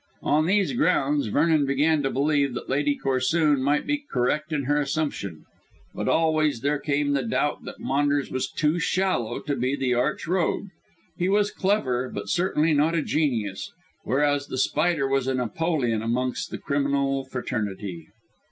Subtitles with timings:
[0.23, 4.79] On these grounds Vernon began to believe that Lady Corsoon might be correct in her
[4.81, 5.43] assumption.
[5.93, 10.25] But always there came the doubt that Maunders was too shallow to be the arch
[10.25, 10.69] rogue.
[11.19, 13.71] He was clever, but certainly not a genius,
[14.03, 18.07] whereas The Spider was a Napoleon amongst the criminal fraternity.